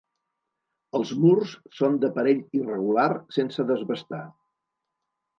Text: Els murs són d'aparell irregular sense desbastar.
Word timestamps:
Els 0.99 1.09
murs 1.25 1.51
són 1.79 1.99
d'aparell 2.03 2.41
irregular 2.59 3.05
sense 3.37 3.65
desbastar. 3.73 4.23